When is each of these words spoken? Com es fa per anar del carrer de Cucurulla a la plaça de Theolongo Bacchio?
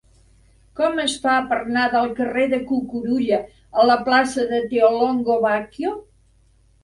Com 0.77 1.01
es 1.01 1.11
fa 1.25 1.33
per 1.49 1.57
anar 1.65 1.83
del 1.95 2.07
carrer 2.19 2.45
de 2.53 2.59
Cucurulla 2.71 3.39
a 3.83 3.87
la 3.89 3.97
plaça 4.07 4.45
de 4.53 4.61
Theolongo 4.73 5.37
Bacchio? 5.47 5.93